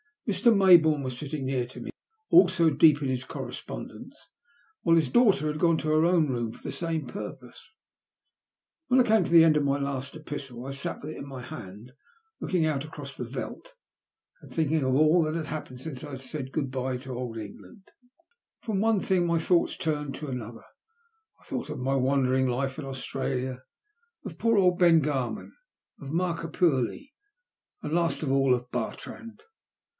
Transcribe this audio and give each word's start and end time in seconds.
Mr. 0.27 0.55
Maybourne 0.55 1.03
was 1.03 1.17
sitting 1.17 1.45
near 1.45 1.67
me, 1.75 1.89
also 2.31 2.69
deep 2.69 3.01
in 3.01 3.07
his 3.09 3.23
correspondence, 3.25 4.15
while 4.81 4.95
his 4.95 5.09
daughter 5.09 5.45
had 5.47 5.59
gone 5.59 5.77
to 5.77 5.89
her 5.89 6.05
own 6.05 6.29
room 6.29 6.51
for 6.53 6.61
the 6.63 6.71
same 6.71 7.05
purpose. 7.05 7.69
When 8.87 8.99
I 8.99 9.03
came 9.03 9.25
to 9.25 9.31
the 9.31 9.43
end 9.43 9.57
of 9.57 9.63
my 9.63 9.77
last 9.77 10.15
epistle 10.15 10.65
I 10.65 10.71
sat 10.71 11.01
with 11.01 11.11
it 11.11 11.17
in 11.17 11.27
my 11.27 11.41
hand, 11.43 11.91
looking 12.39 12.65
out 12.65 12.85
across 12.85 13.15
the 13.15 13.25
veldt, 13.27 13.75
and 14.41 14.49
thinking 14.51 14.83
of 14.83 14.95
all 14.95 15.21
that 15.23 15.35
had 15.35 15.47
happened 15.47 15.81
since 15.81 16.03
I 16.03 16.11
had 16.11 16.21
said 16.21 16.53
good 16.53 16.71
bye 16.71 16.97
to 16.97 17.11
old 17.13 17.37
England. 17.37 17.83
A 17.91 17.91
TEBBIBLB 17.91 17.91
SUBPBISE. 17.91 18.63
!Z51 18.63 18.65
From 18.65 18.79
one 18.79 18.99
thing 19.01 19.27
my 19.27 19.37
thoughts 19.37 19.77
turned 19.77 20.15
to 20.15 20.27
another; 20.29 20.63
I 21.39 21.43
thought 21.43 21.69
of 21.69 21.79
my 21.79 21.95
wandering 21.95 22.47
life 22.47 22.79
in 22.79 22.85
Australia, 22.85 23.63
of 24.25 24.37
poor 24.39 24.57
old 24.57 24.79
Ben 24.79 25.01
Garman, 25.01 25.51
of 25.99 26.07
Markapurlie, 26.07 27.11
and 27.83 27.93
last 27.93 28.23
of 28.23 28.31
all 28.31 28.55
of 28.55 28.71
Bartrand. 28.71 29.41